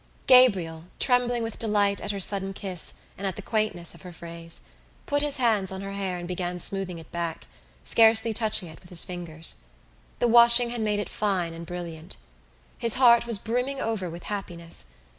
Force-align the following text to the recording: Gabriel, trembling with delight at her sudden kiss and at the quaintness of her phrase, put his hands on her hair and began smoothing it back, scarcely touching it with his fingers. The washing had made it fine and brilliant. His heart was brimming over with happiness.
Gabriel, 0.25 0.85
trembling 0.99 1.43
with 1.43 1.59
delight 1.59 2.01
at 2.01 2.09
her 2.09 2.19
sudden 2.19 2.53
kiss 2.53 2.95
and 3.19 3.27
at 3.27 3.35
the 3.35 3.41
quaintness 3.43 3.93
of 3.93 4.01
her 4.01 4.11
phrase, 4.11 4.61
put 5.05 5.21
his 5.21 5.37
hands 5.37 5.71
on 5.71 5.81
her 5.81 5.91
hair 5.91 6.17
and 6.17 6.27
began 6.27 6.59
smoothing 6.59 6.97
it 6.97 7.11
back, 7.11 7.45
scarcely 7.83 8.33
touching 8.33 8.67
it 8.67 8.79
with 8.81 8.89
his 8.89 9.05
fingers. 9.05 9.57
The 10.17 10.27
washing 10.27 10.71
had 10.71 10.81
made 10.81 10.99
it 10.99 11.07
fine 11.07 11.53
and 11.53 11.67
brilliant. 11.67 12.17
His 12.79 12.95
heart 12.95 13.27
was 13.27 13.37
brimming 13.37 13.79
over 13.79 14.09
with 14.09 14.23
happiness. 14.23 14.85